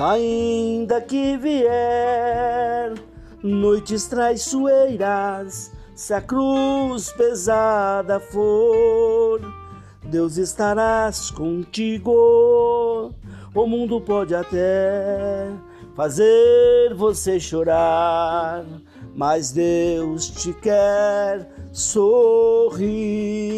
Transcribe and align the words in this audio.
Ainda 0.00 0.98
que 1.02 1.36
vier 1.36 2.94
noites 3.42 4.06
traiçoeiras, 4.06 5.70
se 5.94 6.14
a 6.14 6.22
cruz 6.22 7.12
pesada 7.12 8.18
for, 8.18 9.42
Deus 10.04 10.38
estarás 10.38 11.30
contigo. 11.30 13.12
O 13.54 13.66
mundo 13.66 14.00
pode 14.00 14.34
até 14.34 15.50
fazer 15.94 16.94
você 16.94 17.38
chorar, 17.38 18.64
mas 19.14 19.52
Deus 19.52 20.30
te 20.30 20.54
quer 20.54 21.46
sorrir. 21.74 23.49